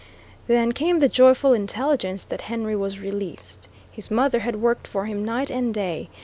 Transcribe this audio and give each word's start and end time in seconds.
Then 0.47 0.71
came 0.71 0.97
the 0.97 1.07
joyful 1.07 1.53
intelligence 1.53 2.23
that 2.23 2.41
Henry 2.49 2.75
was 2.75 2.97
released. 2.99 3.69
His 3.91 4.09
mother 4.09 4.39
had 4.39 4.55
worked 4.59 4.87
for 4.87 5.05
him 5.05 5.23
night 5.23 5.51
and 5.51 5.71
day. 5.71 6.09